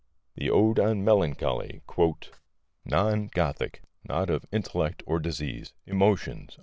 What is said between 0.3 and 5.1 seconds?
The Ode on Melancholy: "Non Gothic. Not of intellect